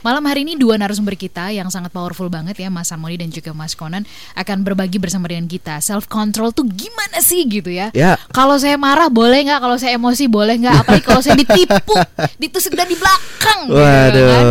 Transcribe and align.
Malam 0.00 0.22
hari 0.24 0.46
ini 0.46 0.54
dua 0.54 0.78
narasumber 0.78 1.18
kita 1.18 1.50
yang 1.50 1.66
sangat 1.68 1.90
powerful 1.90 2.30
banget 2.30 2.54
ya 2.54 2.70
Mas 2.70 2.90
Harmoni 2.90 3.18
dan 3.18 3.34
juga 3.34 3.50
Mas 3.50 3.74
Konan 3.74 4.06
akan 4.34 4.62
berbagi 4.62 5.02
bersama 5.02 5.26
dengan 5.26 5.50
kita 5.50 5.82
self 5.82 6.06
control 6.06 6.54
tuh 6.54 6.66
gimana 6.66 7.18
sih 7.18 7.42
gitu 7.50 7.68
ya. 7.68 7.90
Ya. 7.90 8.14
Kalau 8.30 8.54
saya 8.58 8.78
marah 8.78 9.10
boleh 9.10 9.42
nggak? 9.46 9.58
Kalau 9.58 9.76
saya 9.76 9.98
emosi 9.98 10.30
boleh 10.30 10.54
nggak? 10.62 10.86
Apalagi 10.86 11.04
kalau 11.04 11.20
saya 11.22 11.34
ditipu, 11.34 11.94
ditusuk 12.42 12.78
dari 12.78 12.94
belakang. 12.94 13.60
gitu 13.68 13.74
Waduh, 13.74 14.28
kan. 14.30 14.44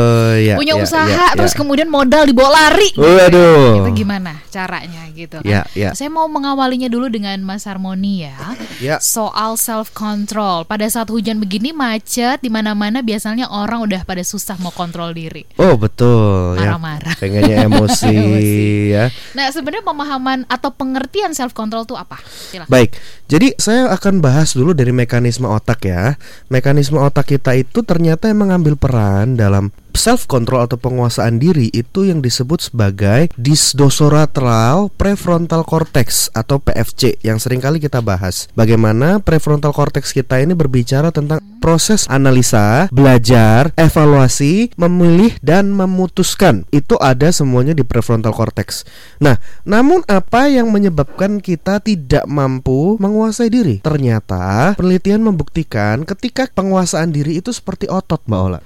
ya, 0.43 0.55
Punya 0.59 0.73
ya, 0.75 0.83
usaha 0.83 1.07
ya, 1.07 1.27
terus 1.38 1.53
ya. 1.55 1.57
kemudian 1.63 1.88
modal 1.88 2.23
dibawa 2.27 2.49
lari. 2.52 2.91
gitu. 2.91 3.03
Waduh. 3.03 3.88
Itu 3.88 3.91
gimana 4.03 4.43
caranya 4.52 5.03
gitu 5.13 5.39
kan? 5.41 5.47
Ya, 5.47 5.61
ya. 5.73 5.91
Saya 5.93 6.09
mau 6.09 6.25
mengawalinya 6.27 6.89
dulu 6.89 7.07
dengan 7.07 7.39
Mas 7.41 7.63
Harmoni 7.66 8.27
ya. 8.27 8.35
Ya. 8.79 8.95
Soal 8.99 9.55
self 9.55 9.93
control. 9.93 10.66
Pada 10.66 10.85
saat 10.89 11.07
hujan 11.07 11.39
begini 11.39 11.71
macet 11.71 12.41
di 12.41 12.49
mana-mana 12.49 12.99
biasanya 13.02 13.49
orang 13.49 13.85
udah 13.85 14.02
pada 14.03 14.21
susah 14.21 14.57
mau 14.61 14.73
kontrol 14.73 15.13
diri. 15.13 15.36
Oh 15.59 15.75
betul 15.75 16.57
ya. 16.57 16.73
Marah-marah. 16.77 17.15
Pengennya 17.19 17.57
emosi, 17.67 18.09
Emosi. 18.09 18.57
ya. 18.95 19.05
Nah, 19.35 19.51
sebenarnya 19.51 19.83
pemahaman 19.85 20.47
atau 20.47 20.71
pengertian 20.73 21.35
self 21.35 21.51
control 21.51 21.85
itu 21.85 21.93
apa? 21.93 22.17
Silakan. 22.23 22.69
Baik, 22.71 22.95
jadi 23.27 23.53
saya 23.59 23.91
akan 23.93 24.23
bahas 24.23 24.55
dulu 24.55 24.71
dari 24.73 24.95
mekanisme 24.95 25.45
otak 25.45 25.85
ya. 25.85 26.16
Mekanisme 26.47 26.97
otak 26.97 27.35
kita 27.35 27.53
itu 27.53 27.83
ternyata 27.83 28.31
yang 28.31 28.47
mengambil 28.47 28.79
peran 28.79 29.35
dalam 29.35 29.69
self 29.98 30.30
control 30.30 30.70
atau 30.70 30.78
penguasaan 30.78 31.42
diri 31.42 31.73
itu 31.73 32.06
yang 32.06 32.22
disebut 32.22 32.70
sebagai 32.70 33.34
disdosoratral 33.36 34.94
prefrontal 34.94 35.66
cortex 35.66 36.30
atau 36.38 36.62
PFC 36.62 37.17
yang 37.26 37.42
sering 37.42 37.59
kali 37.59 37.81
kita 37.81 38.00
bahas. 38.00 38.45
Bagaimana 38.53 39.18
prefrontal 39.18 39.73
cortex 39.73 40.14
kita 40.14 40.38
ini 40.38 40.53
berbicara 40.53 41.09
tentang 41.09 41.42
proses 41.58 42.06
analisa, 42.08 42.88
belajar, 42.94 43.73
evaluasi, 43.75 44.72
memilih 44.78 45.36
dan 45.42 45.73
memutuskan. 45.73 46.64
Itu 46.70 46.95
ada 47.02 47.34
semuanya 47.34 47.73
di 47.73 47.81
prefrontal 47.81 48.31
cortex. 48.31 48.86
Nah, 49.18 49.42
namun 49.66 50.06
apa 50.06 50.48
yang 50.48 50.70
menyebabkan 50.70 51.42
kita 51.42 51.81
tidak 51.81 52.23
mampu 52.30 52.95
menguasai 53.02 53.50
diri? 53.50 53.81
Ternyata 53.81 54.78
penelitian 54.78 55.25
membuktikan 55.25 56.06
ketika 56.06 56.45
penguasaan 56.53 57.09
diri 57.09 57.42
itu 57.42 57.50
seperti 57.50 57.90
otot, 57.90 58.22
Mbak 58.30 58.42
Ola. 58.45 58.59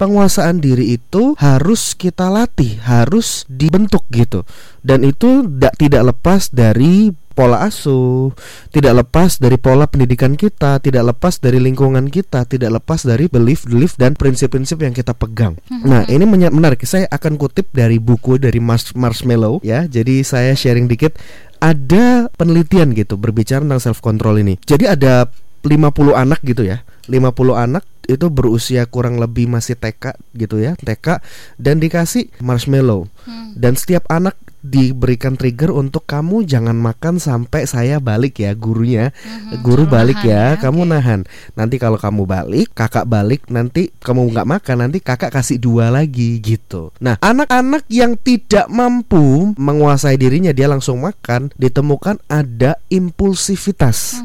Penguasaan 0.00 0.58
diri 0.58 0.69
itu 0.78 1.34
harus 1.40 1.98
kita 1.98 2.30
latih, 2.30 2.78
harus 2.86 3.42
dibentuk 3.50 4.06
gitu. 4.14 4.46
Dan 4.84 5.02
itu 5.02 5.42
tidak 5.42 5.74
tidak 5.74 6.02
lepas 6.14 6.54
dari 6.54 7.10
pola 7.40 7.64
asuh, 7.64 8.36
tidak 8.68 9.00
lepas 9.06 9.40
dari 9.40 9.56
pola 9.56 9.88
pendidikan 9.88 10.36
kita, 10.36 10.76
tidak 10.84 11.16
lepas 11.16 11.40
dari 11.40 11.56
lingkungan 11.56 12.12
kita, 12.12 12.44
tidak 12.44 12.82
lepas 12.82 13.08
dari 13.08 13.32
belief-belief 13.32 13.96
dan 13.96 14.12
prinsip-prinsip 14.12 14.76
yang 14.84 14.92
kita 14.92 15.16
pegang. 15.16 15.56
Nah, 15.72 16.04
ini 16.04 16.28
menarik. 16.28 16.84
Saya 16.84 17.08
akan 17.08 17.40
kutip 17.40 17.72
dari 17.72 17.96
buku 17.96 18.36
dari 18.36 18.60
Mars 18.60 18.92
Marshmallow 18.92 19.64
ya. 19.64 19.88
Jadi 19.88 20.20
saya 20.20 20.52
sharing 20.52 20.84
dikit 20.84 21.16
ada 21.64 22.28
penelitian 22.36 22.92
gitu 22.96 23.16
berbicara 23.16 23.64
tentang 23.64 23.80
self 23.80 24.04
control 24.04 24.40
ini. 24.40 24.60
Jadi 24.64 24.84
ada 24.84 25.28
50 25.62 26.16
anak 26.16 26.40
gitu 26.42 26.64
ya. 26.64 26.82
50 27.10 27.56
anak 27.56 27.84
itu 28.10 28.26
berusia 28.26 28.86
kurang 28.90 29.22
lebih 29.22 29.46
masih 29.46 29.78
TK 29.78 30.18
gitu 30.34 30.58
ya, 30.58 30.74
TK 30.78 31.22
dan 31.60 31.78
dikasih 31.78 32.30
marshmallow. 32.42 33.06
Dan 33.54 33.78
setiap 33.78 34.06
anak 34.10 34.34
diberikan 34.62 35.34
trigger 35.34 35.74
untuk 35.74 36.06
kamu 36.06 36.46
jangan 36.46 36.78
makan 36.78 37.18
sampai 37.18 37.66
saya 37.66 37.98
balik 37.98 38.38
ya 38.38 38.54
gurunya. 38.54 39.10
Guru 39.66 39.80
suruh 39.80 39.96
balik 39.96 40.20
ya, 40.20 40.52
ya, 40.52 40.60
kamu 40.60 40.84
oke. 40.84 40.90
nahan. 40.92 41.20
Nanti 41.56 41.80
kalau 41.80 41.96
kamu 41.96 42.28
balik, 42.28 42.76
kakak 42.76 43.08
balik, 43.08 43.48
nanti 43.48 43.88
kamu 44.04 44.28
nggak 44.28 44.44
makan, 44.44 44.76
nanti 44.84 45.00
kakak 45.00 45.32
kasih 45.32 45.56
dua 45.56 45.88
lagi 45.88 46.36
gitu. 46.44 46.92
Nah, 47.00 47.16
anak-anak 47.24 47.88
yang 47.88 48.20
tidak 48.20 48.68
mampu 48.68 49.56
menguasai 49.56 50.20
dirinya 50.20 50.52
dia 50.52 50.68
langsung 50.68 51.00
makan, 51.00 51.48
ditemukan 51.56 52.20
ada 52.28 52.76
impulsivitas. 52.92 54.20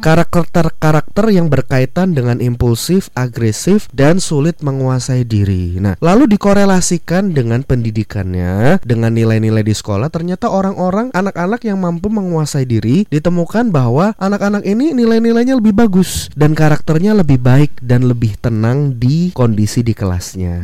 Karakter-karakter 0.00 1.32
yang 1.32 1.52
berkaitan 1.52 2.16
dengan 2.16 2.40
impulsif, 2.40 3.12
agresif, 3.12 3.88
dan 3.92 4.20
sulit 4.20 4.64
menguasai 4.64 5.24
diri. 5.28 5.76
Nah, 5.80 6.00
lalu 6.00 6.32
dikorelasikan 6.32 7.36
dengan 7.36 7.60
pendidikannya, 7.60 8.80
dengan 8.84 9.12
nilai-nilai 9.12 9.64
di 9.64 9.73
sekolah. 9.74 10.08
Ternyata 10.08 10.48
orang-orang, 10.48 11.10
anak-anak 11.10 11.60
yang 11.66 11.82
mampu 11.82 12.08
menguasai 12.08 12.64
diri, 12.64 13.04
ditemukan 13.10 13.74
bahwa 13.74 14.14
anak-anak 14.16 14.62
ini 14.64 14.94
nilai-nilainya 14.94 15.58
lebih 15.58 15.74
bagus 15.74 16.30
dan 16.38 16.54
karakternya 16.54 17.12
lebih 17.12 17.42
baik 17.42 17.82
dan 17.82 18.06
lebih 18.06 18.38
tenang 18.38 18.94
di 18.94 19.34
kondisi 19.34 19.82
di 19.82 19.92
kelasnya. 19.92 20.62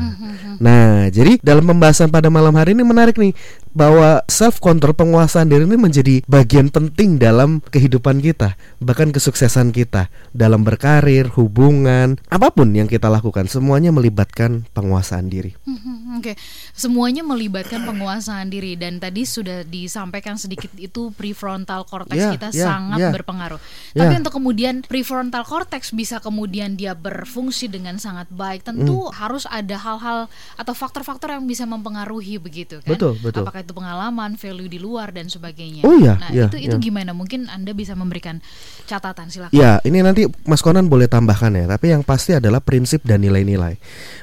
Nah, 0.62 1.10
jadi 1.10 1.42
dalam 1.42 1.66
pembahasan 1.66 2.08
pada 2.08 2.30
malam 2.30 2.54
hari 2.54 2.72
ini 2.72 2.86
menarik 2.86 3.18
nih 3.18 3.34
bahwa 3.70 4.22
self 4.26 4.58
control 4.58 4.92
penguasaan 4.92 5.46
diri 5.46 5.62
ini 5.64 5.78
menjadi 5.78 6.14
bagian 6.26 6.68
penting 6.68 7.16
dalam 7.16 7.62
kehidupan 7.62 8.18
kita, 8.18 8.58
bahkan 8.82 9.14
kesuksesan 9.14 9.70
kita 9.70 10.10
dalam 10.30 10.66
berkarir, 10.66 11.30
hubungan, 11.38 12.18
apa 12.26 12.50
pun 12.50 12.70
yang 12.74 12.90
kita 12.90 13.06
lakukan 13.06 13.46
semuanya 13.46 13.94
melibatkan 13.94 14.66
penguasaan 14.74 15.30
diri. 15.30 15.54
Mhm, 15.64 16.20
Oke, 16.20 16.34
semuanya 16.74 17.22
melibatkan 17.24 17.86
penguasaan 17.86 18.50
diri 18.50 18.74
dan 18.76 19.00
tadi 19.00 19.24
sudah 19.24 19.62
disampaikan 19.64 20.36
sedikit 20.36 20.68
itu 20.76 21.14
prefrontal 21.14 21.86
cortex 21.86 22.18
Ya, 22.18 22.30
kita 22.34 22.48
ya, 22.52 22.66
sangat 22.66 22.98
ya. 22.98 23.10
berpengaruh. 23.14 23.60
Ya. 23.94 24.04
Tapi 24.04 24.20
untuk 24.20 24.34
kemudian 24.36 24.82
prefrontal 24.84 25.46
cortex 25.46 25.94
bisa 25.94 26.18
kemudian 26.20 26.76
dia 26.76 26.92
berfungsi 26.92 27.70
dengan 27.70 27.96
sangat 27.96 28.28
baik, 28.28 28.66
tentu 28.66 29.08
Hmm. 29.08 29.14
harus 29.16 29.46
ada 29.48 29.76
hal-hal 29.78 30.26
atau 30.58 30.74
faktor-faktor 30.76 31.32
yang 31.32 31.46
bisa 31.46 31.64
mempengaruhi 31.64 32.36
begitu 32.36 32.82
kan? 32.84 32.90
Betul, 32.92 33.16
betul. 33.22 33.46
Apakah 33.46 33.59
itu 33.60 33.72
pengalaman, 33.76 34.34
value 34.40 34.68
di 34.68 34.78
luar 34.80 35.12
dan 35.12 35.28
sebagainya. 35.28 35.84
Oh 35.84 35.94
iya, 35.96 36.16
Nah, 36.16 36.30
iya, 36.32 36.46
itu 36.48 36.58
itu 36.58 36.76
iya. 36.76 36.82
gimana? 36.82 37.10
Mungkin 37.12 37.46
Anda 37.48 37.76
bisa 37.76 37.92
memberikan 37.94 38.40
catatan 38.88 39.28
silakan. 39.28 39.54
Ya, 39.54 39.78
ini 39.86 40.00
nanti 40.02 40.26
Mas 40.48 40.60
Konan 40.64 40.90
boleh 40.90 41.06
tambahkan 41.06 41.52
ya, 41.54 41.64
tapi 41.70 41.92
yang 41.92 42.02
pasti 42.02 42.34
adalah 42.34 42.58
prinsip 42.58 43.04
dan 43.04 43.22
nilai-nilai. 43.22 43.76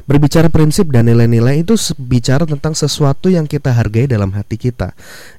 Berbicara 0.10 0.52
prinsip 0.52 0.90
dan 0.92 1.08
nilai-nilai 1.08 1.62
itu 1.62 1.78
bicara 2.00 2.44
tentang 2.44 2.74
sesuatu 2.74 3.32
yang 3.32 3.46
kita 3.46 3.74
hargai 3.74 4.10
dalam 4.10 4.34
hati 4.36 4.60
kita. 4.60 4.92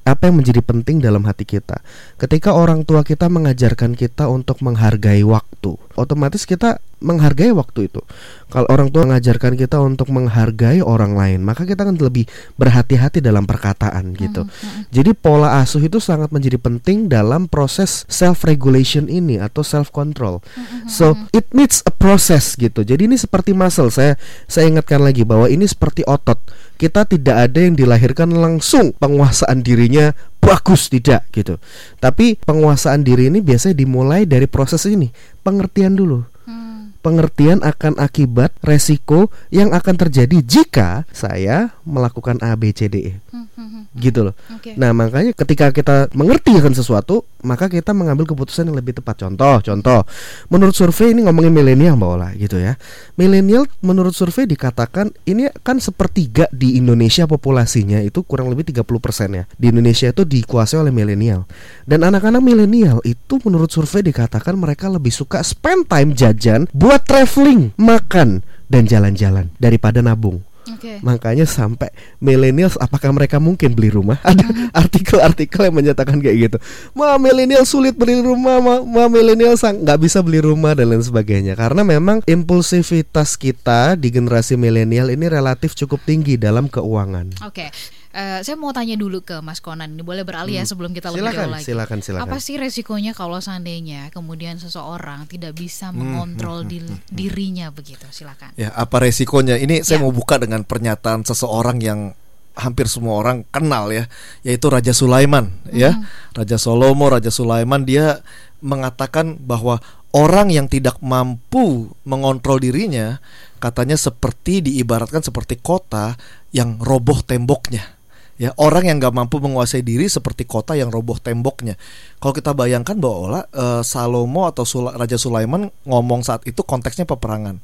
Apa 0.07 0.29
yang 0.31 0.41
menjadi 0.41 0.61
penting 0.63 1.01
dalam 1.03 1.25
hati 1.25 1.45
kita. 1.45 1.81
Ketika 2.17 2.55
orang 2.55 2.85
tua 2.85 3.05
kita 3.05 3.29
mengajarkan 3.29 3.93
kita 3.93 4.29
untuk 4.29 4.61
menghargai 4.61 5.21
waktu, 5.25 5.77
otomatis 5.99 6.47
kita 6.47 6.79
menghargai 6.99 7.51
waktu 7.55 7.87
itu. 7.87 8.03
Kalau 8.49 8.67
orang 8.67 8.89
tua 8.89 9.05
mengajarkan 9.07 9.53
kita 9.55 9.77
untuk 9.79 10.09
menghargai 10.11 10.81
orang 10.81 11.15
lain, 11.15 11.39
maka 11.45 11.63
kita 11.63 11.85
akan 11.85 11.95
lebih 12.01 12.25
berhati-hati 12.57 13.21
dalam 13.23 13.45
perkataan 13.45 14.17
gitu. 14.17 14.49
Jadi 14.89 15.11
pola 15.15 15.61
asuh 15.61 15.79
itu 15.79 16.01
sangat 16.01 16.33
menjadi 16.33 16.57
penting 16.57 17.07
dalam 17.07 17.45
proses 17.45 18.09
self 18.09 18.43
regulation 18.43 19.05
ini 19.07 19.37
atau 19.37 19.61
self 19.61 19.93
control. 19.93 20.41
So 20.89 21.15
it 21.31 21.51
needs 21.53 21.85
a 21.85 21.93
process 21.93 22.57
gitu. 22.57 22.81
Jadi 22.81 23.05
ini 23.05 23.15
seperti 23.15 23.53
muscle. 23.53 23.93
Saya 23.93 24.17
saya 24.49 24.67
ingatkan 24.67 24.99
lagi 24.99 25.21
bahwa 25.23 25.45
ini 25.45 25.69
seperti 25.69 26.03
otot. 26.09 26.41
Kita 26.79 27.03
tidak 27.03 27.51
ada 27.51 27.59
yang 27.59 27.75
dilahirkan 27.75 28.31
langsung 28.31 28.95
penguasaan 28.95 29.59
dirinya 29.59 30.15
bagus 30.49 30.89
tidak 30.89 31.29
gitu. 31.29 31.61
Tapi 32.01 32.41
penguasaan 32.41 33.05
diri 33.05 33.29
ini 33.29 33.45
biasanya 33.45 33.77
dimulai 33.77 34.25
dari 34.25 34.49
proses 34.49 34.81
ini, 34.89 35.13
pengertian 35.45 35.93
dulu 35.93 36.25
Hmm. 36.49 36.78
Pengertian 36.99 37.63
akan 37.63 37.97
akibat 37.97 38.55
resiko 38.63 39.31
yang 39.49 39.71
akan 39.71 39.95
terjadi 39.95 40.43
jika 40.43 41.03
saya 41.11 41.73
melakukan 41.87 42.39
A 42.43 42.53
B 42.59 42.71
C 42.75 42.91
D 42.91 42.95
E 43.09 43.13
Hmm, 43.29 43.45
hmm, 43.53 43.69
hmm. 43.69 43.83
gitu 44.01 44.19
loh. 44.25 44.33
Oke. 44.57 44.73
Nah, 44.73 44.89
makanya 44.89 45.31
ketika 45.37 45.69
kita 45.69 46.09
mengerti 46.17 46.57
akan 46.57 46.73
sesuatu, 46.73 47.29
maka 47.45 47.69
kita 47.69 47.93
mengambil 47.93 48.25
keputusan 48.25 48.65
yang 48.65 48.75
lebih 48.75 48.97
tepat. 48.97 49.21
Contoh, 49.21 49.61
contoh. 49.61 50.01
Menurut 50.49 50.73
survei 50.73 51.13
ini 51.13 51.23
ngomongin 51.29 51.53
milenial 51.53 51.93
Mbak 51.93 52.09
Ola 52.09 52.29
gitu 52.33 52.57
ya. 52.57 52.73
Milenial 53.15 53.69
menurut 53.85 54.17
survei 54.17 54.49
dikatakan 54.49 55.13
ini 55.29 55.45
kan 55.61 55.77
sepertiga 55.77 56.49
di 56.49 56.81
Indonesia 56.81 57.29
populasinya 57.29 58.01
itu 58.01 58.25
kurang 58.25 58.49
lebih 58.49 58.65
30% 58.73 59.37
ya. 59.37 59.43
Di 59.55 59.69
Indonesia 59.69 60.09
itu 60.09 60.25
dikuasai 60.25 60.81
oleh 60.81 60.91
milenial. 60.91 61.45
Dan 61.85 62.01
anak-anak 62.01 62.41
milenial 62.41 62.99
itu 63.05 63.37
menurut 63.45 63.69
survei 63.69 64.01
dikatakan 64.01 64.57
mereka 64.57 64.89
lebih 64.89 65.13
suka 65.13 65.45
spend 65.45 65.85
time 65.85 66.17
jajan 66.17 66.65
buat 66.89 67.05
traveling, 67.05 67.69
makan 67.77 68.41
dan 68.65 68.89
jalan-jalan 68.89 69.53
daripada 69.61 70.01
nabung. 70.01 70.41
Oke. 70.69 71.01
Makanya 71.05 71.45
sampai 71.45 71.89
millennials 72.17 72.77
apakah 72.81 73.13
mereka 73.13 73.37
mungkin 73.37 73.77
beli 73.77 73.93
rumah? 73.93 74.17
Ada 74.25 74.41
Mm-hmm. 74.49 74.73
artikel-artikel 74.73 75.61
yang 75.69 75.75
menyatakan 75.77 76.17
kayak 76.17 76.37
gitu. 76.49 76.57
Ma 76.97 77.21
milenial 77.21 77.61
sulit 77.69 77.93
beli 77.93 78.17
rumah, 78.17 78.57
ma, 78.57 78.81
ma 78.81 79.05
milenial 79.05 79.53
nggak 79.53 79.99
bisa 80.01 80.25
beli 80.25 80.41
rumah 80.41 80.73
dan 80.73 80.89
lain 80.89 81.05
sebagainya. 81.05 81.53
Karena 81.53 81.85
memang 81.85 82.25
impulsivitas 82.25 83.37
kita 83.37 83.93
di 83.93 84.09
generasi 84.09 84.57
milenial 84.57 85.13
ini 85.13 85.29
relatif 85.29 85.77
cukup 85.77 86.01
tinggi 86.01 86.41
dalam 86.41 86.65
keuangan. 86.65 87.45
Oke. 87.45 87.69
Eh, 88.09 88.41
saya 88.41 88.57
mau 88.57 88.73
tanya 88.73 88.97
dulu 88.97 89.21
ke 89.21 89.37
Mas 89.37 89.61
Konan 89.61 89.93
ini 89.93 90.01
boleh 90.01 90.25
beralih 90.25 90.57
ya 90.57 90.65
sebelum 90.65 90.91
kita 90.91 91.13
lebih 91.13 91.21
Hmm. 91.21 91.29
Silakan, 91.29 91.45
jauh 91.45 91.53
lagi. 91.53 91.65
silakan, 91.65 91.97
silakan. 92.01 92.25
Apa 92.25 92.37
sih 92.39 92.55
resikonya 92.57 93.13
kalau 93.13 93.37
seandainya 93.37 94.09
kemudian 94.09 94.57
seseorang 94.57 95.25
tidak 95.25 95.53
Hmm, 95.53 95.59
bisa 95.59 95.87
mengontrol 95.91 96.65
dil- 96.65 96.97
dirinya 97.07 97.69
begitu? 97.69 98.01
Silakan. 98.09 98.49
Ya, 98.55 98.73
apa 98.73 98.97
resikonya? 98.99 99.55
Ini 99.55 99.81
saya 99.83 100.01
Ya. 100.01 100.03
mau 100.03 100.09
buka 100.09 100.35
dengan 100.35 100.65
pernyataan 100.65 101.21
seseorang 101.21 101.77
yang 101.79 102.17
hampir 102.57 102.89
semua 102.89 103.13
orang 103.15 103.45
kenal 103.47 103.87
ya, 103.87 104.09
yaitu 104.41 104.67
Raja 104.67 104.89
Sulaiman 104.89 105.53
ya. 105.69 106.01
Raja 106.33 106.57
Salomo, 106.57 107.07
Raja 107.07 107.29
Sulaiman 107.29 107.85
dia 107.85 108.25
mengatakan 108.59 109.37
bahwa 109.37 109.79
orang 110.11 110.49
yang 110.49 110.65
tidak 110.65 110.97
mampu 110.99 111.93
mengontrol 112.03 112.57
dirinya 112.57 113.21
katanya 113.57 113.95
seperti 113.95 114.65
diibaratkan 114.65 115.21
seperti 115.21 115.61
kota 115.61 116.17
yang 116.49 116.81
roboh 116.81 117.21
temboknya. 117.21 117.98
Ya, 118.39 118.55
orang 118.55 118.87
yang 118.87 119.03
nggak 119.03 119.11
mampu 119.11 119.43
menguasai 119.43 119.83
diri 119.83 120.07
seperti 120.07 120.47
kota 120.47 120.71
yang 120.71 120.87
roboh 120.87 121.19
temboknya. 121.19 121.75
Kalau 122.23 122.31
kita 122.31 122.55
bayangkan 122.55 122.95
bahwa 122.95 123.17
olah, 123.27 123.43
eh, 123.51 123.81
Salomo 123.83 124.47
atau 124.47 124.63
Sula- 124.63 124.95
Raja 124.95 125.19
Sulaiman 125.19 125.67
ngomong 125.83 126.23
saat 126.23 126.47
itu 126.47 126.63
konteksnya 126.63 127.03
peperangan. 127.03 127.59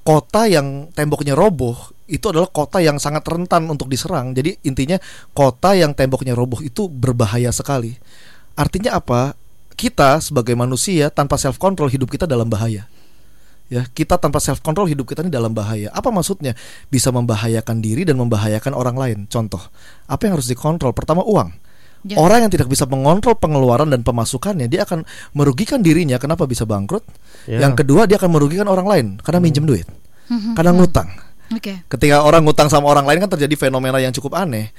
Kota 0.00 0.48
yang 0.48 0.88
temboknya 0.96 1.36
roboh 1.36 1.76
itu 2.08 2.24
adalah 2.32 2.48
kota 2.48 2.80
yang 2.80 2.96
sangat 2.96 3.24
rentan 3.28 3.68
untuk 3.68 3.92
diserang. 3.92 4.32
Jadi 4.32 4.64
intinya 4.64 4.96
kota 5.36 5.76
yang 5.76 5.92
temboknya 5.92 6.32
roboh 6.32 6.64
itu 6.64 6.88
berbahaya 6.88 7.52
sekali. 7.52 7.92
Artinya 8.56 8.96
apa? 8.96 9.36
Kita 9.76 10.24
sebagai 10.24 10.56
manusia 10.56 11.12
tanpa 11.12 11.36
self 11.36 11.60
control 11.60 11.92
hidup 11.92 12.08
kita 12.08 12.24
dalam 12.24 12.48
bahaya 12.48 12.88
ya 13.72 13.82
kita 13.88 14.20
tanpa 14.20 14.40
self 14.40 14.60
control 14.60 14.90
hidup 14.90 15.08
kita 15.08 15.24
ini 15.24 15.32
dalam 15.32 15.52
bahaya. 15.52 15.88
Apa 15.92 16.12
maksudnya? 16.12 16.52
Bisa 16.88 17.08
membahayakan 17.10 17.80
diri 17.80 18.04
dan 18.04 18.20
membahayakan 18.20 18.72
orang 18.76 18.96
lain. 18.96 19.18
Contoh 19.28 19.60
apa 20.08 20.20
yang 20.28 20.36
harus 20.36 20.48
dikontrol? 20.48 20.92
Pertama 20.92 21.24
uang. 21.24 21.64
Ya. 22.04 22.20
orang 22.20 22.44
yang 22.44 22.52
tidak 22.52 22.68
bisa 22.68 22.84
mengontrol 22.84 23.32
pengeluaran 23.32 23.88
dan 23.88 24.04
pemasukannya 24.04 24.68
dia 24.68 24.84
akan 24.84 25.08
merugikan 25.32 25.80
dirinya. 25.80 26.20
Kenapa 26.20 26.44
bisa 26.44 26.68
bangkrut? 26.68 27.00
Ya. 27.48 27.64
yang 27.64 27.72
kedua 27.72 28.04
dia 28.04 28.20
akan 28.20 28.28
merugikan 28.28 28.68
orang 28.68 28.84
lain 28.84 29.06
karena 29.24 29.40
minjem 29.40 29.64
duit 29.64 29.88
karena 30.56 30.72
ngutang. 30.76 31.08
Oke. 31.52 31.84
ketika 31.92 32.24
orang 32.24 32.44
ngutang 32.44 32.72
sama 32.72 32.88
orang 32.88 33.04
lain 33.04 33.24
kan 33.24 33.36
terjadi 33.36 33.68
fenomena 33.68 34.00
yang 34.00 34.12
cukup 34.16 34.32
aneh 34.36 34.72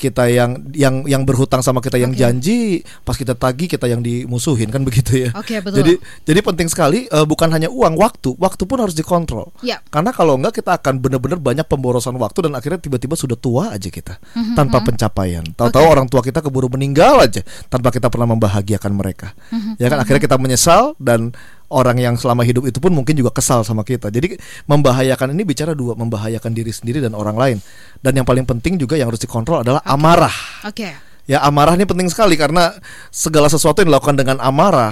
kita 0.00 0.32
yang 0.32 0.56
yang 0.72 1.04
yang 1.04 1.22
berhutang 1.28 1.60
sama 1.60 1.84
kita 1.84 2.00
yang 2.00 2.16
Oke. 2.16 2.24
janji 2.24 2.80
pas 3.04 3.12
kita 3.12 3.36
tagih 3.36 3.68
kita 3.68 3.84
yang 3.84 4.00
dimusuhin 4.00 4.72
kan 4.72 4.80
begitu 4.80 5.28
ya. 5.28 5.30
Oke, 5.36 5.60
betul. 5.60 5.84
jadi 5.84 5.92
jadi 6.24 6.40
penting 6.40 6.72
sekali 6.72 7.04
eh, 7.04 7.26
bukan 7.28 7.52
hanya 7.52 7.68
uang 7.68 8.00
waktu. 8.00 8.32
Waktu 8.40 8.64
pun 8.64 8.80
harus 8.80 8.96
dikontrol. 8.96 9.52
Ya. 9.60 9.82
karena 9.92 10.14
kalau 10.14 10.40
enggak 10.40 10.62
kita 10.62 10.80
akan 10.80 11.02
benar-benar 11.02 11.36
banyak 11.36 11.66
pemborosan 11.68 12.16
waktu 12.16 12.48
dan 12.48 12.56
akhirnya 12.56 12.80
tiba-tiba 12.80 13.12
sudah 13.18 13.36
tua 13.36 13.76
aja 13.76 13.92
kita. 13.92 14.16
Mhm, 14.32 14.56
tanpa 14.56 14.80
pencapaian. 14.80 15.44
Tahu-tahu 15.52 15.84
orang 15.84 16.06
tua 16.08 16.24
kita 16.24 16.40
keburu 16.40 16.72
meninggal 16.72 17.20
aja 17.20 17.44
tanpa 17.68 17.92
kita 17.92 18.08
pernah 18.08 18.32
membahagiakan 18.32 18.92
mereka. 18.96 19.36
Mhm, 19.52 19.76
ya 19.76 19.92
kan? 19.92 19.98
akhirnya 20.00 20.22
kita 20.22 20.36
menyesal 20.40 20.96
dan 20.96 21.34
orang 21.70 21.96
yang 22.02 22.14
selama 22.18 22.42
hidup 22.42 22.66
itu 22.66 22.82
pun 22.82 22.90
mungkin 22.90 23.14
juga 23.14 23.30
kesal 23.30 23.62
sama 23.62 23.86
kita 23.86 24.10
jadi 24.10 24.36
membahayakan 24.66 25.32
ini 25.32 25.42
bicara 25.46 25.72
dua 25.72 25.94
membahayakan 25.94 26.50
diri 26.50 26.74
sendiri 26.74 26.98
dan 26.98 27.14
orang 27.14 27.38
lain 27.38 27.58
dan 28.02 28.12
yang 28.18 28.26
paling 28.26 28.44
penting 28.44 28.76
juga 28.76 28.98
yang 28.98 29.08
harus 29.08 29.22
dikontrol 29.22 29.62
adalah 29.62 29.80
amarah 29.86 30.34
Oke. 30.66 31.10
Ya 31.30 31.38
amarah 31.46 31.78
ini 31.78 31.86
penting 31.86 32.10
sekali 32.10 32.34
karena 32.34 32.74
segala 33.14 33.46
sesuatu 33.46 33.78
yang 33.78 33.94
dilakukan 33.94 34.18
dengan 34.18 34.42
amarah 34.42 34.90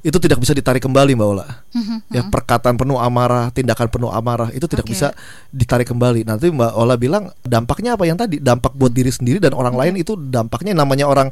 itu 0.00 0.16
tidak 0.16 0.40
bisa 0.40 0.56
ditarik 0.56 0.80
kembali 0.80 1.12
Mbak 1.12 1.28
Ola. 1.28 1.66
Ya 2.08 2.24
perkataan 2.24 2.80
penuh 2.80 2.96
amarah, 2.96 3.52
tindakan 3.52 3.92
penuh 3.92 4.08
amarah 4.08 4.48
itu 4.56 4.64
tidak 4.70 4.88
Oke. 4.88 4.96
bisa 4.96 5.12
ditarik 5.52 5.84
kembali. 5.84 6.24
Nanti 6.24 6.48
Mbak 6.48 6.72
Ola 6.80 6.96
bilang 6.96 7.28
dampaknya 7.44 7.92
apa 7.92 8.08
yang 8.08 8.16
tadi? 8.16 8.40
Dampak 8.40 8.72
buat 8.72 8.94
diri 8.94 9.12
sendiri 9.12 9.36
dan 9.36 9.52
orang 9.52 9.76
lain 9.76 10.00
itu 10.00 10.16
dampaknya 10.16 10.72
namanya 10.72 11.12
orang 11.12 11.28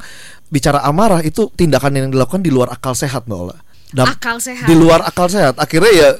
bicara 0.53 0.85
amarah 0.85 1.25
itu 1.25 1.49
tindakan 1.57 1.97
yang 1.97 2.07
dilakukan 2.13 2.45
di 2.45 2.53
luar 2.53 2.69
akal 2.69 2.93
sehat 2.93 3.25
Mbak 3.25 3.39
Ola. 3.39 3.57
Dam- 3.95 4.11
Akal 4.11 4.43
sehat. 4.43 4.67
Di 4.67 4.75
luar 4.75 5.01
akal 5.01 5.31
sehat. 5.31 5.55
Akhirnya 5.57 5.93
ya 5.95 6.11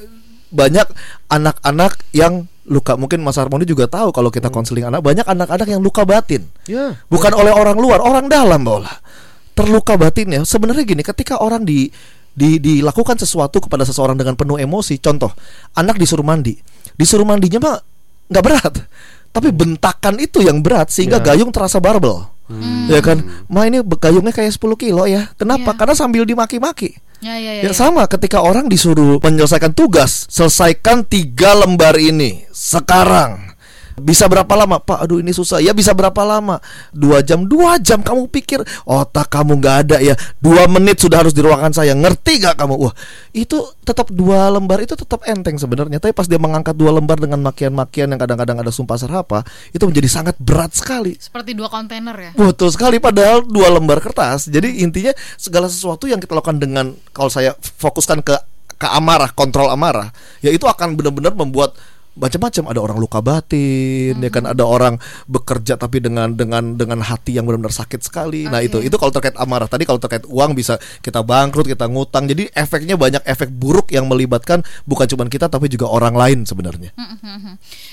banyak 0.47 0.87
anak-anak 1.27 1.99
yang 2.11 2.47
luka 2.65 2.95
mungkin 2.95 3.21
Mas 3.21 3.35
Harmoni 3.35 3.61
juga 3.61 3.85
tahu 3.85 4.09
kalau 4.09 4.31
kita 4.31 4.49
konseling 4.49 4.87
anak 4.87 5.03
banyak 5.03 5.21
anak-anak 5.21 5.67
yang 5.69 5.83
luka 5.83 6.01
batin 6.01 6.49
Ya. 6.65 6.97
bukan 7.05 7.29
oleh 7.35 7.51
orang 7.51 7.77
luar, 7.77 7.99
orang 7.99 8.25
dalam 8.25 8.63
bola. 8.63 8.89
Terluka 9.53 9.95
batinnya. 9.95 10.41
Sebenarnya 10.41 10.83
gini, 10.83 10.99
ketika 10.99 11.37
orang 11.37 11.63
di, 11.63 11.87
di 12.31 12.57
dilakukan 12.57 13.15
sesuatu 13.15 13.59
kepada 13.59 13.83
seseorang 13.83 14.15
dengan 14.15 14.35
penuh 14.35 14.57
emosi, 14.57 14.99
contoh, 14.99 15.31
anak 15.73 15.95
disuruh 15.95 16.23
mandi. 16.23 16.57
Disuruh 16.95 17.23
mandinya 17.23 17.59
mah 17.63 17.77
nggak 18.27 18.43
berat. 18.43 18.73
Tapi 19.29 19.51
bentakan 19.51 20.15
itu 20.17 20.39
yang 20.39 20.63
berat 20.63 20.91
sehingga 20.91 21.19
Ya. 21.19 21.31
gayung 21.31 21.51
terasa 21.51 21.79
barbel. 21.79 22.23
Ya 22.87 23.01
kan? 23.01 23.19
Ma 23.47 23.65
ini 23.65 23.79
gayungnya 23.81 24.31
kayak 24.31 24.53
10 24.53 24.75
kilo 24.75 25.03
ya. 25.05 25.27
Kenapa? 25.35 25.71
Ya. 25.71 25.77
Karena 25.77 25.95
sambil 25.97 26.23
dimaki-maki. 26.23 26.95
Ya, 27.25 27.41
ya, 27.41 27.57
ya. 27.57 27.61
Ya 27.65 27.73
ya. 27.73 27.73
sama 27.73 28.05
ketika 28.05 28.45
orang 28.45 28.69
disuruh 28.69 29.17
menyelesaikan 29.17 29.73
tugas, 29.73 30.29
selesaikan 30.29 31.01
tiga 31.09 31.57
lembar 31.57 31.97
ini 31.97 32.45
sekarang. 32.53 33.54
Bisa 33.95 34.27
berapa 34.27 34.49
lama? 34.53 34.83
Pak, 34.83 35.07
aduh 35.07 35.23
ini 35.23 35.31
susah. 35.31 35.63
Ya 35.63 35.71
bisa 35.71 35.95
berapa 35.95 36.19
lama? 36.27 36.59
Dua 36.91 37.23
jam, 37.23 37.47
dua 37.47 37.79
jam. 37.79 38.03
Kamu 38.03 38.27
pikir 38.27 38.59
otak 38.83 39.31
kamu 39.31 39.59
nggak 39.63 39.75
ada 39.87 39.97
ya? 40.03 40.15
Dua 40.43 40.67
menit 40.67 40.99
sudah 40.99 41.23
harus 41.23 41.31
di 41.31 41.39
ruangan 41.39 41.71
saya. 41.71 41.95
Ngerti 41.95 42.43
gak 42.43 42.59
kamu? 42.59 42.75
Wah, 42.75 42.93
itu 43.31 43.55
tetap 43.87 44.11
dua 44.11 44.51
lembar 44.51 44.83
itu 44.83 44.99
tetap 44.99 45.23
enteng 45.23 45.55
sebenarnya. 45.55 46.03
Tapi 46.03 46.11
pas 46.11 46.27
dia 46.27 46.35
mengangkat 46.35 46.75
dua 46.75 46.91
lembar 46.91 47.15
dengan 47.15 47.39
makian-makian 47.39 48.11
yang 48.11 48.19
kadang-kadang 48.19 48.59
ada 48.59 48.71
sumpah 48.71 48.99
serapa, 48.99 49.47
itu 49.71 49.83
menjadi 49.87 50.09
sangat 50.11 50.35
berat 50.39 50.75
sekali. 50.75 51.15
Seperti 51.15 51.55
dua 51.55 51.71
kontainer 51.71 52.15
ya. 52.15 52.31
Betul 52.35 52.75
sekali 52.75 52.99
padahal 52.99 53.47
dua 53.47 53.71
lembar 53.71 54.03
kertas. 54.03 54.51
Jadi 54.51 54.83
intinya 54.83 55.15
segala 55.39 55.71
sesuatu 55.71 56.05
yang 56.11 56.19
kita 56.19 56.35
lakukan 56.35 56.59
dengan 56.59 56.91
kalau 57.15 57.31
saya 57.31 57.55
fokuskan 57.55 58.19
ke 58.21 58.35
ke 58.75 58.87
amarah, 58.91 59.31
kontrol 59.31 59.71
amarah, 59.71 60.11
ya 60.43 60.51
itu 60.51 60.67
akan 60.67 60.99
benar-benar 60.99 61.31
membuat 61.31 61.79
macam-macam 62.15 62.63
ada 62.71 62.79
orang 62.79 62.97
luka 62.97 63.19
batin 63.19 64.17
ya 64.17 64.31
kan 64.31 64.47
ada 64.49 64.63
orang 64.63 64.95
bekerja 65.27 65.75
tapi 65.75 65.99
dengan 65.99 66.33
dengan 66.33 66.79
dengan 66.79 67.03
hati 67.03 67.35
yang 67.37 67.43
benar-benar 67.45 67.75
sakit 67.75 68.01
sekali 68.01 68.47
nah 68.47 68.63
itu 68.63 68.79
itu 68.79 68.95
kalau 68.95 69.11
terkait 69.11 69.35
amarah 69.35 69.67
tadi 69.67 69.83
kalau 69.83 69.99
terkait 69.99 70.23
uang 70.25 70.55
bisa 70.55 70.79
kita 71.03 71.21
bangkrut 71.21 71.67
kita 71.67 71.85
ngutang 71.91 72.25
jadi 72.31 72.47
efeknya 72.55 72.95
banyak 72.95 73.23
efek 73.27 73.51
buruk 73.51 73.91
yang 73.91 74.07
melibatkan 74.07 74.63
bukan 74.87 75.05
cuma 75.11 75.27
kita 75.27 75.51
tapi 75.51 75.67
juga 75.67 75.91
orang 75.91 76.15
lain 76.15 76.39
sebenarnya. 76.47 76.95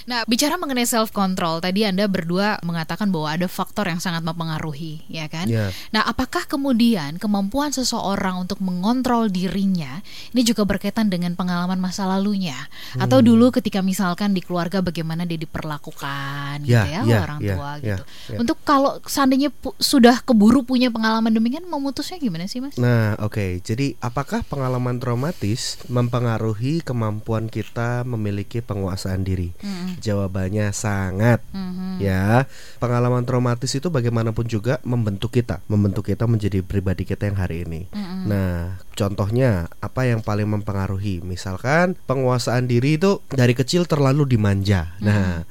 Nah, 0.07 0.23
bicara 0.27 0.59
mengenai 0.59 0.87
self 0.87 1.11
control, 1.11 1.63
tadi 1.63 1.83
Anda 1.87 2.07
berdua 2.07 2.63
mengatakan 2.63 3.11
bahwa 3.11 3.35
ada 3.35 3.47
faktor 3.47 3.87
yang 3.89 3.99
sangat 3.99 4.23
mempengaruhi, 4.27 5.07
ya 5.09 5.27
kan? 5.27 5.47
Ya. 5.47 5.71
Nah, 5.91 6.07
apakah 6.07 6.47
kemudian 6.47 7.19
kemampuan 7.19 7.71
seseorang 7.75 8.47
untuk 8.47 8.59
mengontrol 8.63 9.31
dirinya 9.31 10.03
ini 10.35 10.43
juga 10.43 10.67
berkaitan 10.67 11.09
dengan 11.11 11.35
pengalaman 11.35 11.79
masa 11.79 12.07
lalunya? 12.07 12.71
Atau 12.99 13.23
Hmm. 13.23 13.27
dulu 13.33 13.47
ketika 13.55 13.81
misalkan 14.13 14.37
di 14.37 14.45
keluarga 14.45 14.85
bagaimana 14.85 15.25
dia 15.25 15.41
diperlakukan 15.41 16.69
gitu 16.69 16.77
Ya, 16.77 16.85
ya, 16.85 17.01
ya, 17.01 17.19
orang 17.25 17.41
ya, 17.41 17.55
tua 17.57 17.71
ya, 17.81 17.97
gitu. 17.97 18.03
ya. 18.29 18.39
Untuk 18.45 18.61
kalau 18.61 19.01
seandainya 19.09 19.49
pu- 19.49 19.73
sudah 19.81 20.21
keburu 20.21 20.61
punya 20.63 20.93
pengalaman 20.93 21.33
demikian 21.33 21.65
memutusnya 21.65 22.21
gimana 22.21 22.45
sih, 22.45 22.61
Mas? 22.61 22.77
Nah, 22.77 23.17
oke. 23.17 23.65
Jadi, 23.65 23.97
apakah 24.05 24.45
pengalaman 24.45 25.01
traumatis 25.01 25.81
mempengaruhi 25.89 26.85
kemampuan 26.85 27.49
kita 27.49 28.05
memiliki 28.05 28.61
penguasaan 28.61 29.25
diri? 29.25 29.57
Mm-mm. 29.65 29.97
Jawabannya 30.05 30.69
sangat. 30.77 31.41
Mhm. 31.57 31.97
Ya, 31.97 32.45
pengalaman 32.77 33.25
traumatis 33.25 33.73
itu 33.73 33.89
bagaimanapun 33.89 34.45
juga 34.45 34.77
membentuk 34.85 35.33
kita, 35.33 35.65
membentuk 35.73 36.05
kita 36.05 36.29
menjadi 36.29 36.61
pribadi 36.61 37.09
kita 37.09 37.33
yang 37.33 37.41
hari 37.41 37.65
ini. 37.65 37.89
Mm-mm. 37.89 38.29
Nah, 38.29 38.77
contohnya 38.95 39.69
apa 39.83 40.09
yang 40.09 40.21
paling 40.21 40.49
mempengaruhi? 40.49 41.25
Misalkan 41.25 41.99
penguasaan 42.07 42.69
diri 42.71 42.97
itu 43.01 43.21
dari 43.33 43.53
kecil 43.57 43.89
terlalu 43.89 44.25
dimanja. 44.25 44.95
Nah, 45.01 45.45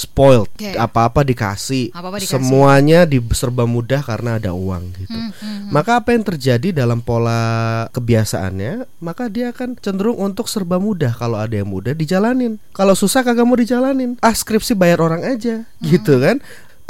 spoiled, 0.00 0.48
apa-apa 0.78 1.26
dikasih, 1.26 1.92
dikasih. 1.92 2.28
semuanya 2.28 3.04
di 3.04 3.20
serba 3.34 3.66
mudah 3.66 4.00
karena 4.00 4.40
ada 4.40 4.56
uang 4.56 4.84
gitu. 4.96 5.18
Hmm, 5.18 5.30
hmm, 5.34 5.68
Maka 5.74 6.00
apa 6.00 6.16
yang 6.16 6.24
terjadi 6.24 6.72
dalam 6.72 7.04
pola 7.04 7.86
kebiasaannya, 7.92 8.88
maka 9.02 9.28
dia 9.28 9.52
akan 9.52 9.76
cenderung 9.76 10.16
untuk 10.16 10.48
serba 10.48 10.80
mudah. 10.80 11.12
Kalau 11.12 11.36
ada 11.36 11.52
yang 11.52 11.68
mudah 11.68 11.92
dijalanin. 11.92 12.56
Kalau 12.72 12.96
susah 12.96 13.20
kagak 13.26 13.44
mau 13.44 13.58
dijalanin. 13.58 14.16
Ah 14.24 14.32
skripsi 14.32 14.72
bayar 14.78 15.04
orang 15.04 15.26
aja, 15.26 15.68
gitu 15.84 16.16
kan? 16.22 16.40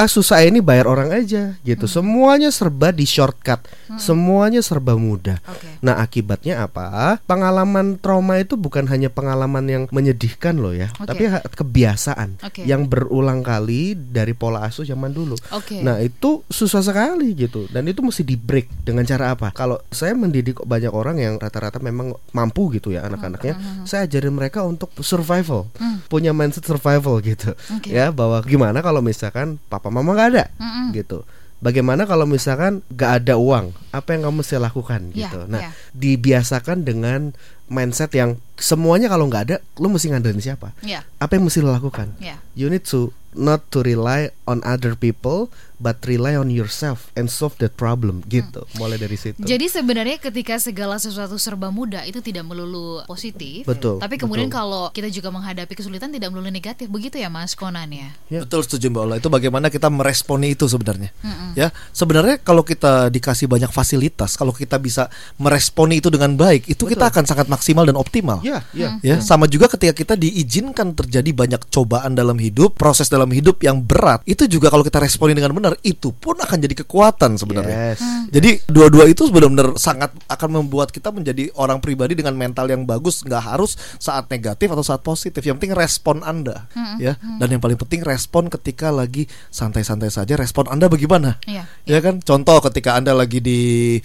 Ah 0.01 0.09
susah 0.09 0.41
ini 0.49 0.65
bayar 0.65 0.89
orang 0.89 1.13
aja 1.13 1.61
gitu. 1.61 1.85
Semuanya 1.85 2.49
serba 2.49 2.89
di 2.89 3.05
shortcut. 3.05 3.61
Semuanya 4.01 4.65
serba 4.65 4.97
mudah. 4.97 5.37
Oke. 5.45 5.69
Nah, 5.85 6.01
akibatnya 6.01 6.65
apa? 6.65 7.21
Pengalaman 7.29 8.01
trauma 8.01 8.41
itu 8.41 8.57
bukan 8.57 8.89
hanya 8.89 9.13
pengalaman 9.13 9.69
yang 9.69 9.83
menyedihkan 9.93 10.57
loh 10.57 10.73
ya, 10.73 10.89
Oke. 10.97 11.05
tapi 11.05 11.23
kebiasaan 11.53 12.41
Oke. 12.41 12.65
yang 12.65 12.89
berulang 12.89 13.45
kali 13.45 13.93
dari 13.93 14.33
pola 14.33 14.65
asuh 14.65 14.89
zaman 14.89 15.13
dulu. 15.13 15.37
Oke. 15.53 15.85
Nah, 15.85 16.01
itu 16.01 16.41
susah 16.49 16.81
sekali 16.81 17.37
gitu. 17.37 17.69
Dan 17.69 17.85
itu 17.85 18.01
mesti 18.01 18.25
di 18.25 18.41
break 18.41 18.89
dengan 18.89 19.05
cara 19.05 19.37
apa? 19.37 19.53
Kalau 19.53 19.85
saya 19.93 20.17
mendidik 20.17 20.65
banyak 20.65 20.97
orang 20.97 21.21
yang 21.21 21.37
rata-rata 21.37 21.77
memang 21.77 22.17
mampu 22.33 22.73
gitu 22.73 22.97
ya 22.97 23.05
anak-anaknya, 23.05 23.85
saya 23.85 24.09
ajarin 24.09 24.33
mereka 24.33 24.65
untuk 24.65 24.89
survival. 25.05 25.69
Punya 26.09 26.33
mindset 26.33 26.65
survival 26.65 27.21
gitu. 27.21 27.53
Oke. 27.77 27.93
Ya, 27.93 28.09
bahwa 28.09 28.41
gimana 28.47 28.81
kalau 28.81 29.05
misalkan 29.05 29.61
papa 29.69 29.90
mama 29.93 30.15
nggak 30.15 30.29
ada 30.33 30.45
Mm-mm. 30.57 30.87
gitu. 30.95 31.23
Bagaimana 31.61 32.09
kalau 32.09 32.25
misalkan 32.25 32.81
gak 32.89 33.21
ada 33.21 33.37
uang? 33.37 33.77
Apa 33.93 34.17
yang 34.17 34.33
kamu 34.33 34.41
mesti 34.41 34.57
lakukan 34.57 35.13
Ya, 35.13 35.29
gitu? 35.29 35.45
Nah, 35.45 35.69
ya. 35.69 35.71
dibiasakan 35.93 36.89
dengan 36.89 37.37
mindset 37.71 38.11
yang 38.13 38.37
semuanya 38.59 39.09
kalau 39.09 39.31
nggak 39.31 39.43
ada, 39.49 39.57
lu 39.79 39.89
mesti 39.89 40.11
ngandelin 40.11 40.43
siapa? 40.43 40.75
Ya, 40.83 41.07
Apa 41.17 41.39
yang 41.39 41.47
mesti 41.49 41.63
lo 41.63 41.73
lakukan? 41.73 42.13
ya. 42.21 42.37
You 42.53 42.69
need 42.69 42.85
to 42.91 43.15
not 43.31 43.63
to 43.71 43.87
rely 43.87 44.35
on 44.43 44.59
other 44.67 44.99
people, 44.99 45.55
but 45.79 46.03
rely 46.03 46.35
on 46.35 46.51
yourself 46.51 47.15
and 47.15 47.31
solve 47.31 47.55
that 47.63 47.79
problem. 47.79 48.27
Gitu. 48.27 48.67
Mulai 48.75 48.99
dari 48.99 49.15
situ. 49.15 49.39
Jadi 49.39 49.71
sebenarnya 49.71 50.19
ketika 50.19 50.59
segala 50.59 50.99
sesuatu 50.99 51.39
serba 51.39 51.71
mudah 51.71 52.03
itu 52.05 52.19
tidak 52.19 52.43
melulu 52.43 53.07
positif, 53.07 53.63
Betul, 53.65 54.03
Tapi 54.03 54.19
kemudian 54.19 54.51
betul. 54.51 54.59
kalau 54.59 54.85
kita 54.91 55.07
juga 55.09 55.31
menghadapi 55.31 55.73
kesulitan 55.79 56.11
tidak 56.11 56.35
melulu 56.35 56.51
negatif, 56.51 56.91
begitu 56.91 57.23
ya 57.23 57.31
Mas 57.31 57.55
Konan 57.55 57.87
ya? 57.95 58.11
Ya. 58.29 58.43
Betul 58.43 58.67
setuju 58.67 58.91
Mbak 58.91 59.03
Ola. 59.07 59.15
Itu 59.23 59.31
bagaimana 59.31 59.71
kita 59.71 59.87
meresponi 59.89 60.59
itu 60.59 60.67
sebenarnya. 60.67 61.15
Ya, 61.55 61.71
sebenarnya 61.95 62.43
kalau 62.43 62.67
kita 62.67 63.15
dikasih 63.15 63.47
banyak 63.47 63.71
fasilitas, 63.71 64.35
kalau 64.35 64.51
kita 64.51 64.75
bisa 64.83 65.07
meresponi 65.39 66.03
itu 66.03 66.11
dengan 66.11 66.35
baik, 66.35 66.67
itu 66.67 66.83
kita 66.83 67.11
akan 67.15 67.25
sangat 67.31 67.47
maksimal 67.61 67.85
dan 67.85 68.01
optimal. 68.01 68.41
Ya, 68.41 68.65
ya. 68.73 68.97
Ya, 69.05 69.21
sama 69.21 69.45
juga 69.45 69.69
ketika 69.69 69.93
kita 69.93 70.15
diizinkan 70.17 70.97
terjadi 70.97 71.29
banyak 71.37 71.69
cobaan 71.69 72.17
dalam 72.17 72.41
hidup, 72.41 72.81
proses 72.81 73.13
dalam 73.13 73.29
hidup 73.29 73.61
yang 73.61 73.85
berat, 73.85 74.25
itu 74.25 74.49
juga 74.49 74.73
kalau 74.73 74.81
kita 74.81 74.97
responi 74.97 75.37
dengan 75.37 75.53
benar, 75.53 75.77
itu 75.85 76.09
pun 76.17 76.41
akan 76.41 76.57
jadi 76.57 76.73
kekuatan 76.81 77.37
sebenarnya. 77.37 77.93
Yes. 77.93 78.01
Jadi 78.33 78.65
dua-dua 78.65 79.05
itu 79.13 79.29
benar-benar 79.29 79.77
sangat 79.77 80.09
akan 80.25 80.65
membuat 80.65 80.89
kita 80.89 81.13
menjadi 81.13 81.53
orang 81.61 81.85
pribadi 81.85 82.17
dengan 82.17 82.33
mental 82.33 82.73
yang 82.73 82.89
bagus, 82.89 83.21
nggak 83.21 83.45
harus 83.45 83.77
saat 84.01 84.33
negatif 84.33 84.73
atau 84.73 84.81
saat 84.81 85.05
positif. 85.05 85.45
Yang 85.45 85.61
penting 85.61 85.77
respon 85.77 86.25
Anda, 86.25 86.65
ya. 86.97 87.21
Dan 87.21 87.53
yang 87.53 87.61
paling 87.61 87.77
penting 87.77 88.01
respon 88.01 88.49
ketika 88.49 88.89
lagi 88.89 89.29
santai-santai 89.53 90.09
saja. 90.09 90.33
Respon 90.39 90.73
Anda 90.73 90.89
bagaimana? 90.89 91.37
Iya. 91.45 91.69
Ya 91.85 91.99
kan, 92.01 92.23
contoh 92.23 92.63
ketika 92.71 92.95
anda 92.95 93.11
lagi 93.11 93.43
di 93.43 93.61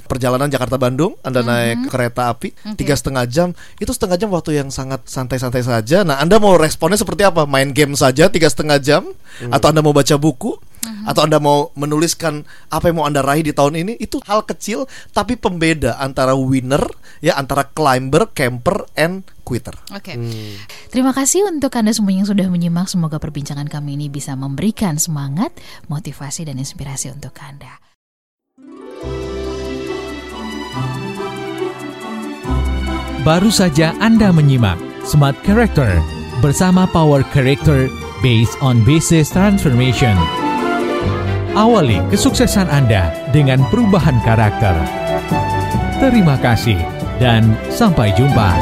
perjalanan 0.10 0.50
Jakarta 0.50 0.82
Bandung, 0.82 1.14
anda 1.22 1.46
naik 1.46 1.94
kereta 1.94 2.34
api 2.34 2.50
tiga 2.74 2.98
setengah 2.98 3.30
jam, 3.30 3.45
itu 3.78 3.92
setengah 3.92 4.18
jam 4.18 4.30
waktu 4.32 4.58
yang 4.64 4.72
sangat 4.72 5.04
santai-santai 5.06 5.62
saja. 5.62 6.08
Nah, 6.08 6.18
anda 6.24 6.40
mau 6.40 6.56
responnya 6.56 6.98
seperti 6.98 7.28
apa? 7.28 7.44
Main 7.44 7.76
game 7.76 7.94
saja 7.94 8.32
tiga 8.32 8.48
setengah 8.48 8.80
jam, 8.80 9.04
atau 9.52 9.68
anda 9.70 9.84
mau 9.84 9.92
baca 9.92 10.16
buku, 10.16 10.56
atau 11.06 11.22
anda 11.26 11.38
mau 11.42 11.70
menuliskan 11.78 12.46
apa 12.70 12.90
yang 12.90 12.98
mau 13.02 13.06
anda 13.06 13.22
raih 13.22 13.46
di 13.46 13.54
tahun 13.54 13.78
ini? 13.86 13.94
Itu 14.00 14.24
hal 14.26 14.48
kecil, 14.48 14.90
tapi 15.12 15.36
pembeda 15.36 16.00
antara 16.02 16.34
winner, 16.34 16.82
ya 17.22 17.36
antara 17.36 17.68
climber, 17.68 18.32
camper, 18.34 18.90
and 18.98 19.26
quitter. 19.46 19.78
Oke. 19.94 20.18
Terima 20.90 21.14
kasih 21.14 21.46
untuk 21.46 21.70
Anda 21.78 21.94
semua 21.94 22.14
yang 22.14 22.26
sudah 22.26 22.50
menyimak. 22.50 22.90
Semoga 22.90 23.22
perbincangan 23.22 23.70
kami 23.70 23.94
ini 23.94 24.10
bisa 24.10 24.34
memberikan 24.34 24.98
semangat, 24.98 25.54
motivasi 25.86 26.50
dan 26.50 26.58
inspirasi 26.58 27.14
untuk 27.14 27.38
Anda. 27.38 27.78
Baru 33.26 33.50
saja 33.50 33.98
Anda 33.98 34.30
menyimak 34.30 34.78
Smart 35.02 35.34
Character 35.42 35.98
bersama 36.46 36.86
Power 36.86 37.26
Character 37.34 37.90
based 38.22 38.54
on 38.62 38.86
Business 38.86 39.34
Transformation. 39.34 40.14
Awali 41.58 42.06
kesuksesan 42.14 42.70
Anda 42.70 43.10
dengan 43.34 43.66
perubahan 43.74 44.22
karakter. 44.22 44.78
Terima 45.98 46.38
kasih 46.38 46.78
dan 47.18 47.58
sampai 47.74 48.14
jumpa. 48.14 48.54